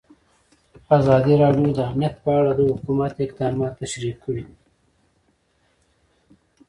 ازادي 0.99 1.33
راډیو 1.43 1.69
د 1.73 1.79
امنیت 1.89 2.15
په 2.23 2.29
اړه 2.39 2.51
د 2.55 2.61
حکومت 2.71 3.13
اقدامات 3.25 3.73
تشریح 3.81 4.15
کړي. 4.23 4.45